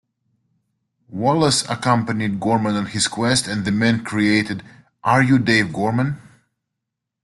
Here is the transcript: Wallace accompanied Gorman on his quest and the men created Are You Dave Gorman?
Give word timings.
Wallace 1.09 1.61
accompanied 1.69 2.39
Gorman 2.39 2.75
on 2.75 2.87
his 2.87 3.07
quest 3.07 3.47
and 3.47 3.65
the 3.65 3.71
men 3.71 4.03
created 4.03 4.63
Are 5.03 5.21
You 5.21 5.37
Dave 5.37 5.71
Gorman? 5.71 6.19